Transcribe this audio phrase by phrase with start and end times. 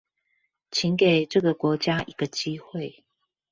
[0.71, 3.03] 請給這個國家一個機會